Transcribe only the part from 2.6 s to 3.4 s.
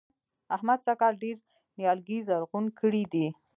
کړي دي.